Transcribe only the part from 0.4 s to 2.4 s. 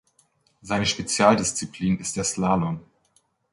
Seine Spezialdisziplin ist der